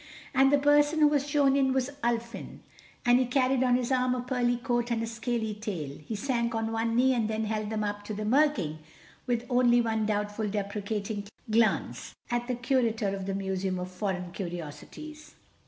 And 0.33 0.51
the 0.51 0.57
person 0.57 0.99
who 1.01 1.07
was 1.09 1.27
shown 1.29 1.55
in 1.55 1.73
was 1.73 1.91
Ulfin, 2.03 2.61
and 3.05 3.19
he 3.19 3.27
carried 3.27 3.61
on 3.63 3.75
his 3.75 3.91
arm 3.91 4.15
a 4.15 4.21
pearly 4.23 4.57
coat 4.57 4.89
and 4.89 5.03
a 5.03 5.05
scaly 5.05 5.53
tail. 5.53 5.95
He 6.03 6.15
sank 6.15 6.55
on 6.55 6.71
one 6.71 6.95
knee 6.95 7.13
and 7.13 7.29
held 7.29 7.69
them 7.69 7.83
up 7.83 8.03
to 8.05 8.15
the 8.15 8.25
Mer 8.25 8.49
King, 8.49 8.79
with 9.27 9.45
only 9.47 9.79
one 9.79 10.07
doubtful 10.07 10.47
deprecating 10.49 11.27
glance 11.51 12.15
at 12.31 12.47
the 12.47 12.55
Curator 12.55 13.09
of 13.09 13.27
the 13.27 13.35
Museum 13.35 13.77
of 13.77 13.91
Foreign 13.91 14.31
Curiosities. 14.31 15.35